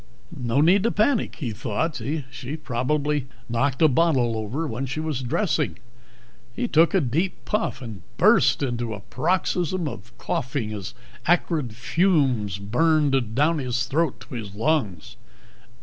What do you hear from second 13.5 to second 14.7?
his throat to his